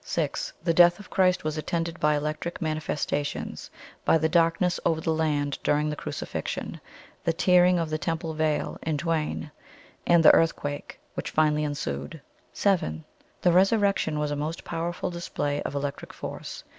"6. 0.00 0.50
The 0.62 0.72
Death 0.72 0.98
of 0.98 1.10
Christ 1.10 1.44
was 1.44 1.58
attended 1.58 2.00
by 2.00 2.16
electric 2.16 2.62
manifestations 2.62 3.68
by 4.06 4.16
the 4.16 4.30
darkness 4.30 4.80
over 4.86 4.98
the 5.02 5.12
land 5.12 5.58
during 5.62 5.90
the 5.90 5.94
Crucifixion; 5.94 6.80
the 7.24 7.34
tearing 7.34 7.78
of 7.78 7.90
the 7.90 7.98
temple 7.98 8.32
veil 8.32 8.78
in 8.82 8.96
twain; 8.96 9.50
and 10.06 10.24
the 10.24 10.32
earthquake 10.32 10.98
which 11.12 11.30
finally 11.30 11.64
ensued. 11.64 12.22
"7. 12.54 13.04
The 13.42 13.52
Resurrection 13.52 14.18
was 14.18 14.30
a 14.30 14.36
most 14.36 14.64
powerful 14.64 15.10
display 15.10 15.60
of 15.64 15.74
electric 15.74 16.14
force. 16.14 16.64